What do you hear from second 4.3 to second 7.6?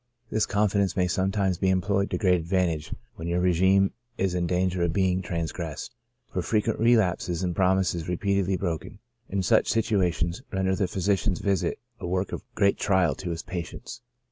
in danger of being transgressed, for frequent relapses and